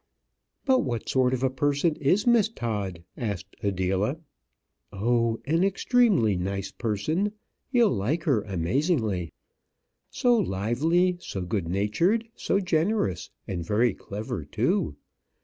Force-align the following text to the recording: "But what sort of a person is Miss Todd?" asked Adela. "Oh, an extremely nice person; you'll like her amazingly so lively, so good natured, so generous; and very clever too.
"But 0.65 0.79
what 0.79 1.07
sort 1.07 1.31
of 1.31 1.43
a 1.43 1.49
person 1.51 1.95
is 1.97 2.25
Miss 2.25 2.49
Todd?" 2.49 3.03
asked 3.15 3.55
Adela. 3.61 4.17
"Oh, 4.91 5.39
an 5.45 5.63
extremely 5.63 6.35
nice 6.35 6.71
person; 6.71 7.33
you'll 7.71 7.91
like 7.95 8.23
her 8.23 8.41
amazingly 8.41 9.31
so 10.09 10.35
lively, 10.35 11.17
so 11.19 11.41
good 11.41 11.67
natured, 11.67 12.27
so 12.35 12.59
generous; 12.59 13.29
and 13.47 13.63
very 13.63 13.93
clever 13.93 14.43
too. 14.43 14.95